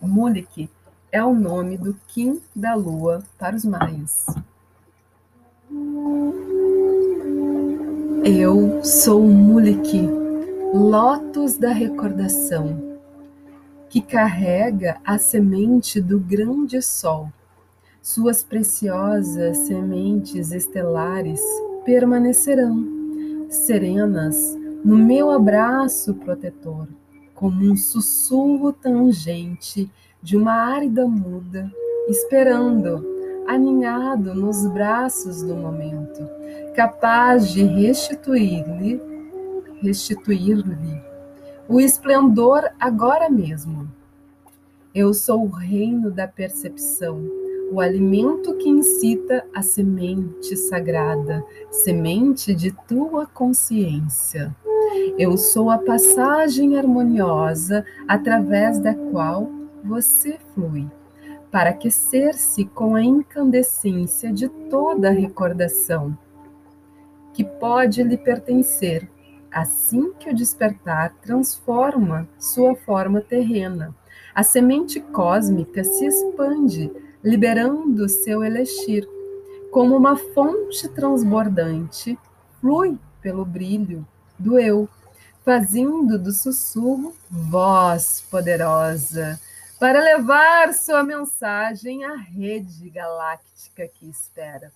Mulik 0.00 0.70
é 1.12 1.22
o 1.22 1.34
nome 1.34 1.76
do 1.76 1.94
Kim 2.08 2.40
da 2.54 2.74
Lua 2.74 3.22
para 3.38 3.54
os 3.54 3.64
maias. 3.64 4.24
Eu 8.24 8.82
sou 8.82 9.22
Mulik, 9.22 10.00
lótus 10.72 11.56
da 11.56 11.72
recordação 11.72 12.95
que 13.96 14.02
carrega 14.02 14.98
a 15.02 15.16
semente 15.16 16.02
do 16.02 16.20
grande 16.20 16.82
sol. 16.82 17.32
Suas 18.02 18.44
preciosas 18.44 19.56
sementes 19.56 20.52
estelares 20.52 21.40
permanecerão 21.82 23.48
serenas 23.48 24.54
no 24.84 24.98
meu 24.98 25.30
abraço 25.30 26.12
protetor, 26.12 26.86
como 27.34 27.64
um 27.64 27.74
sussurro 27.74 28.70
tangente 28.70 29.90
de 30.22 30.36
uma 30.36 30.52
árida 30.52 31.06
muda, 31.06 31.72
esperando, 32.06 33.02
aninhado 33.48 34.34
nos 34.34 34.66
braços 34.66 35.40
do 35.40 35.56
momento, 35.56 36.20
capaz 36.74 37.48
de 37.48 37.62
restituir-lhe, 37.64 39.00
restituir-lhe 39.80 41.05
o 41.68 41.80
esplendor 41.80 42.70
agora 42.78 43.28
mesmo. 43.28 43.88
Eu 44.94 45.12
sou 45.12 45.44
o 45.44 45.48
reino 45.48 46.10
da 46.10 46.26
percepção, 46.26 47.20
o 47.72 47.80
alimento 47.80 48.54
que 48.54 48.68
incita 48.68 49.44
a 49.54 49.62
semente 49.62 50.56
sagrada, 50.56 51.44
semente 51.70 52.54
de 52.54 52.72
tua 52.86 53.26
consciência. 53.26 54.54
Eu 55.18 55.36
sou 55.36 55.68
a 55.70 55.78
passagem 55.78 56.78
harmoniosa 56.78 57.84
através 58.06 58.78
da 58.78 58.94
qual 58.94 59.50
você 59.82 60.38
flui, 60.54 60.86
para 61.50 61.70
aquecer-se 61.70 62.64
com 62.66 62.94
a 62.94 63.02
incandescência 63.02 64.32
de 64.32 64.48
toda 64.70 65.08
a 65.08 65.12
recordação, 65.12 66.16
que 67.34 67.44
pode 67.44 68.02
lhe 68.02 68.16
pertencer 68.16 69.08
Assim 69.56 70.12
que 70.12 70.28
o 70.28 70.34
despertar 70.34 71.14
transforma 71.22 72.28
sua 72.38 72.76
forma 72.76 73.22
terrena, 73.22 73.96
a 74.34 74.42
semente 74.42 75.00
cósmica 75.00 75.82
se 75.82 76.04
expande, 76.04 76.92
liberando 77.24 78.06
seu 78.06 78.44
elixir. 78.44 79.08
Como 79.72 79.96
uma 79.96 80.14
fonte 80.14 80.86
transbordante, 80.90 82.18
flui 82.60 82.98
pelo 83.22 83.46
brilho 83.46 84.06
do 84.38 84.58
eu, 84.58 84.86
fazendo 85.42 86.18
do 86.18 86.32
sussurro 86.32 87.14
voz 87.30 88.26
poderosa 88.30 89.40
para 89.80 90.00
levar 90.00 90.74
sua 90.74 91.02
mensagem 91.02 92.04
à 92.04 92.14
rede 92.14 92.90
galáctica 92.90 93.88
que 93.88 94.06
espera. 94.06 94.70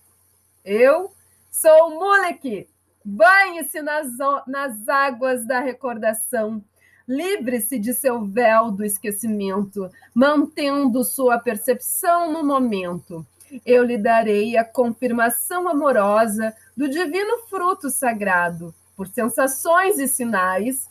Eu 0.65 1.13
sou 1.51 1.91
Mulek, 1.91 2.67
Banhe-se 3.11 3.83
nas, 3.83 4.07
nas 4.47 4.89
águas 4.89 5.45
da 5.45 5.59
recordação. 5.59 6.63
Livre-se 7.09 7.77
de 7.77 7.93
seu 7.93 8.25
véu 8.25 8.71
do 8.71 8.85
esquecimento, 8.85 9.91
mantendo 10.15 11.03
sua 11.03 11.37
percepção 11.41 12.33
no 12.33 12.45
momento. 12.45 13.27
Eu 13.67 13.83
lhe 13.83 13.99
darei 13.99 14.57
a 14.57 14.65
confirmação 14.65 15.69
amorosa 15.69 16.55
do 16.77 16.89
divino 16.89 17.39
fruto 17.49 17.91
sagrado, 17.91 18.73
por 18.97 19.09
sensações 19.09 19.99
e 19.99 20.07
sinais. 20.07 20.89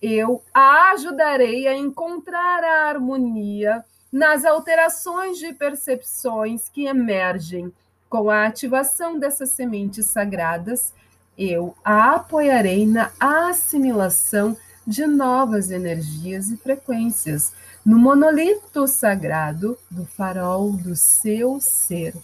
Eu 0.00 0.42
a 0.54 0.92
ajudarei 0.92 1.68
a 1.68 1.76
encontrar 1.76 2.64
a 2.64 2.88
harmonia 2.88 3.84
nas 4.10 4.46
alterações 4.46 5.38
de 5.38 5.52
percepções 5.52 6.70
que 6.70 6.86
emergem 6.86 7.70
com 8.08 8.30
a 8.30 8.46
ativação 8.46 9.18
dessas 9.18 9.50
sementes 9.50 10.06
sagradas. 10.06 10.94
Eu 11.36 11.74
a 11.84 12.16
apoiarei 12.16 12.86
na 12.86 13.10
assimilação 13.18 14.56
de 14.86 15.06
novas 15.06 15.70
energias 15.70 16.50
e 16.50 16.56
frequências 16.56 17.52
no 17.84 17.98
monolito 17.98 18.86
sagrado 18.86 19.78
do 19.90 20.04
farol 20.04 20.72
do 20.72 20.96
seu 20.96 21.60
ser. 21.60 22.14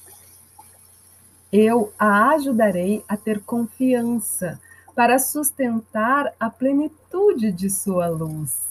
Eu 1.52 1.92
a 1.98 2.30
ajudarei 2.30 3.04
a 3.08 3.16
ter 3.16 3.40
confiança 3.40 4.60
para 4.94 5.18
sustentar 5.18 6.32
a 6.40 6.50
plenitude 6.50 7.52
de 7.52 7.70
sua 7.70 8.08
luz. 8.08 8.66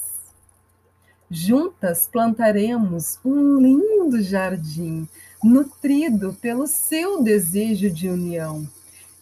Juntas 1.30 2.08
plantaremos 2.12 3.18
um 3.26 3.60
lindo 3.60 4.22
jardim, 4.22 5.08
nutrido 5.44 6.34
pelo 6.42 6.68
seu 6.68 7.24
desejo 7.24 7.90
de 7.90 8.10
união 8.10 8.68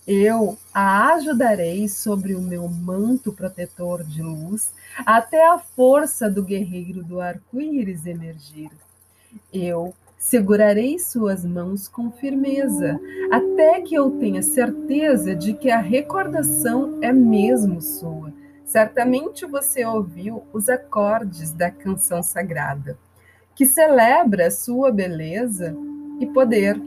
eu 0.08 0.58
a 0.74 1.14
ajudarei 1.14 1.88
sobre 1.88 2.36
o 2.36 2.42
meu 2.42 2.68
manto 2.68 3.32
protetor 3.32 4.04
de 4.04 4.22
luz, 4.22 4.74
até 5.06 5.48
a 5.48 5.58
força 5.58 6.30
do 6.30 6.44
guerreiro 6.44 7.04
do 7.04 7.22
arco-íris 7.22 8.06
emergir. 8.06 8.70
Eu 9.52 9.94
segurarei 10.18 11.00
suas 11.00 11.44
mãos 11.44 11.88
com 11.88 12.12
firmeza, 12.12 13.00
até 13.32 13.82
que 13.82 13.96
eu 13.96 14.12
tenha 14.12 14.42
certeza 14.42 15.36
de 15.36 15.54
que 15.54 15.70
a 15.70 15.80
recordação 15.80 17.00
é 17.02 17.12
mesmo 17.12 17.82
sua. 17.82 18.34
Certamente 18.66 19.46
você 19.46 19.86
ouviu 19.86 20.44
os 20.54 20.70
acordes 20.70 21.52
da 21.52 21.70
canção 21.70 22.24
sagrada, 22.24 22.98
que 23.56 23.66
celebra 23.66 24.50
sua 24.50 24.92
beleza 24.92 25.76
e 26.20 26.26
poder 26.26 26.82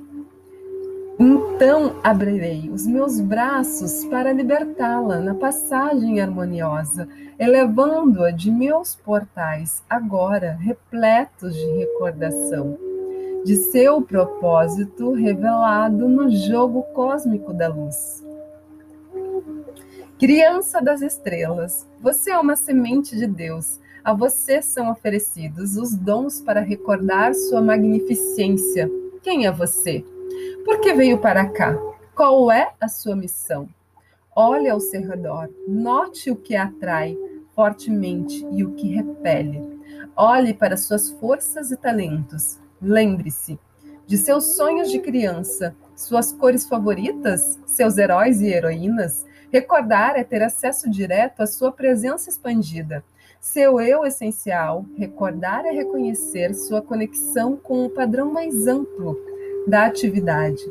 então 1.18 1.96
abrirei 2.04 2.68
os 2.70 2.86
meus 2.86 3.20
braços 3.20 4.04
para 4.04 4.32
libertá-la 4.32 5.18
na 5.18 5.34
passagem 5.34 6.20
harmoniosa, 6.20 7.08
elevando-a 7.38 8.30
de 8.30 8.50
meus 8.50 8.94
portais, 8.94 9.82
agora 9.88 10.58
repletos 10.60 11.54
de 11.54 11.66
recordação, 11.78 12.78
de 13.44 13.56
seu 13.56 14.02
propósito 14.02 15.12
revelado 15.12 16.06
no 16.06 16.30
jogo 16.30 16.82
cósmico 16.94 17.54
da 17.54 17.68
luz. 17.68 18.22
Criança 20.18 20.82
das 20.82 21.00
estrelas, 21.00 21.86
você 22.00 22.30
é 22.30 22.38
uma 22.38 22.56
semente 22.56 23.16
de 23.16 23.26
Deus. 23.26 23.78
A 24.04 24.12
você 24.12 24.62
são 24.62 24.90
oferecidos 24.90 25.76
os 25.76 25.94
dons 25.94 26.40
para 26.40 26.60
recordar 26.60 27.34
sua 27.34 27.60
magnificência. 27.60 28.90
Quem 29.22 29.46
é 29.46 29.52
você? 29.52 30.04
Por 30.64 30.80
que 30.80 30.92
veio 30.92 31.18
para 31.18 31.48
cá? 31.48 31.76
Qual 32.14 32.50
é 32.50 32.72
a 32.80 32.88
sua 32.88 33.14
missão? 33.14 33.68
Olhe 34.34 34.68
ao 34.68 34.80
seu 34.80 35.00
redor, 35.00 35.48
note 35.66 36.30
o 36.30 36.36
que 36.36 36.56
atrai 36.56 37.16
fortemente 37.54 38.46
e 38.52 38.62
o 38.62 38.74
que 38.74 38.88
repele. 38.88 39.62
Olhe 40.14 40.52
para 40.52 40.76
suas 40.76 41.10
forças 41.10 41.70
e 41.70 41.76
talentos. 41.76 42.58
Lembre-se 42.80 43.58
de 44.06 44.16
seus 44.16 44.56
sonhos 44.56 44.90
de 44.90 44.98
criança, 44.98 45.74
suas 45.96 46.32
cores 46.32 46.66
favoritas, 46.66 47.58
seus 47.66 47.96
heróis 47.98 48.40
e 48.40 48.48
heroínas. 48.48 49.24
Recordar 49.50 50.16
é 50.16 50.24
ter 50.24 50.42
acesso 50.42 50.90
direto 50.90 51.40
à 51.42 51.46
sua 51.46 51.72
presença 51.72 52.28
expandida. 52.28 53.02
Seu 53.40 53.80
eu 53.80 54.04
essencial, 54.04 54.84
recordar 54.96 55.64
é 55.64 55.70
reconhecer 55.70 56.54
sua 56.54 56.82
conexão 56.82 57.56
com 57.56 57.84
o 57.84 57.90
padrão 57.90 58.32
mais 58.32 58.66
amplo 58.66 59.16
da 59.66 59.86
atividade. 59.86 60.62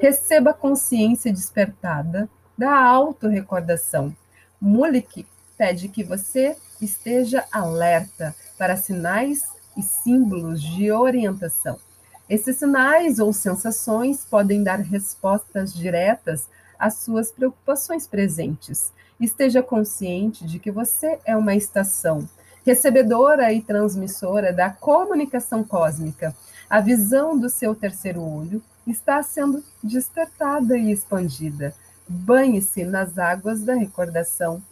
Receba 0.00 0.54
consciência 0.54 1.32
despertada 1.32 2.28
da 2.56 2.74
autorrecordação. 2.76 4.14
Mulik 4.60 5.26
pede 5.56 5.88
que 5.88 6.02
você 6.02 6.56
esteja 6.80 7.44
alerta 7.52 8.34
para 8.56 8.76
sinais 8.76 9.44
e 9.76 9.82
símbolos 9.82 10.62
de 10.62 10.90
orientação. 10.90 11.78
Esses 12.28 12.56
sinais 12.56 13.18
ou 13.18 13.32
sensações 13.32 14.24
podem 14.24 14.62
dar 14.62 14.80
respostas 14.80 15.72
diretas 15.72 16.48
às 16.78 16.94
suas 16.94 17.32
preocupações 17.32 18.06
presentes. 18.06 18.92
Esteja 19.18 19.62
consciente 19.62 20.46
de 20.46 20.58
que 20.58 20.70
você 20.70 21.18
é 21.24 21.36
uma 21.36 21.54
estação, 21.54 22.28
recebedora 22.68 23.50
e 23.50 23.62
transmissora 23.62 24.52
da 24.52 24.68
comunicação 24.68 25.64
cósmica 25.64 26.36
a 26.68 26.82
visão 26.82 27.38
do 27.38 27.48
seu 27.48 27.74
terceiro 27.74 28.22
olho 28.22 28.62
está 28.86 29.22
sendo 29.22 29.64
despertada 29.82 30.76
e 30.76 30.92
expandida. 30.92 31.74
Banhe-se 32.06 32.84
nas 32.84 33.16
águas 33.16 33.62
da 33.62 33.72
recordação. 33.72 34.62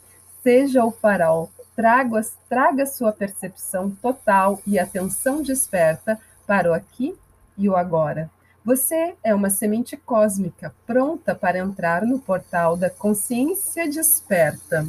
Seja 0.43 0.85
o 0.85 0.91
farol, 0.93 1.51
traga, 1.75 2.21
traga 2.51 2.85
sua 2.85 3.13
percepção 3.13 3.91
total 3.91 4.61
e 4.67 4.79
atenção 4.79 5.43
desperta 5.43 6.21
para 6.47 6.71
o 6.71 6.75
aqui 6.75 7.17
e 7.57 7.67
o 7.67 7.77
agora. 7.77 8.31
Você 8.63 9.15
é 9.25 9.35
uma 9.35 9.49
semente 9.49 9.97
cósmica 9.97 10.75
pronta 10.87 11.35
para 11.35 11.61
entrar 11.61 12.05
no 12.05 12.19
portal 12.19 12.77
da 12.77 12.91
consciência 12.91 13.89
desperta. 13.89 14.87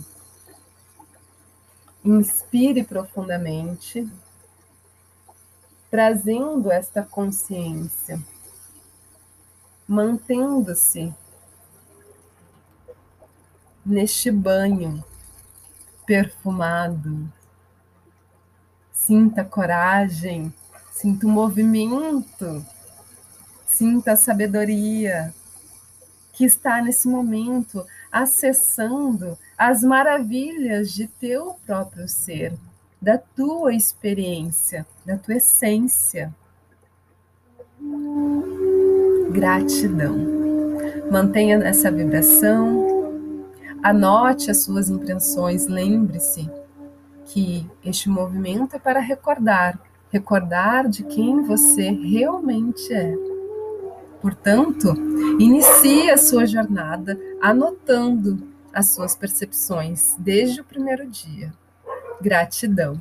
Inspire 2.09 2.85
profundamente 2.85 4.09
trazendo 5.91 6.71
esta 6.71 7.03
consciência, 7.03 8.17
mantendo-se 9.85 11.13
neste 13.85 14.31
banho 14.31 15.03
perfumado. 16.05 17.29
Sinta 18.93 19.43
coragem, 19.43 20.53
sinta 20.93 21.27
o 21.27 21.29
movimento, 21.29 22.65
sinta 23.65 24.13
a 24.13 24.15
sabedoria 24.15 25.35
que 26.31 26.45
está 26.45 26.81
nesse 26.81 27.05
momento 27.09 27.85
acessando 28.09 29.37
as 29.57 29.81
maravilhas 29.81 30.91
de 30.91 31.07
teu 31.07 31.55
próprio 31.65 32.07
ser 32.07 32.53
da 33.01 33.17
tua 33.17 33.73
experiência, 33.73 34.85
da 35.05 35.17
tua 35.17 35.35
essência. 35.35 36.33
Gratidão. 39.31 40.15
Mantenha 41.11 41.57
essa 41.57 41.91
vibração, 41.91 43.45
anote 43.81 44.51
as 44.51 44.63
suas 44.63 44.89
impressões, 44.89 45.67
lembre-se 45.67 46.49
que 47.25 47.65
este 47.83 48.09
movimento 48.09 48.75
é 48.75 48.79
para 48.79 48.99
recordar, 48.99 49.79
recordar 50.11 50.87
de 50.87 51.03
quem 51.03 51.43
você 51.43 51.89
realmente 51.91 52.93
é. 52.93 53.13
Portanto, 54.21 54.93
inicie 55.39 56.09
a 56.09 56.17
sua 56.17 56.45
jornada 56.45 57.17
anotando 57.41 58.56
as 58.77 58.91
suas 58.91 59.15
percepções 59.15 60.13
desde 60.19 60.61
o 60.61 60.63
primeiro 60.63 61.09
dia. 61.09 61.51
Gratidão. 62.21 62.99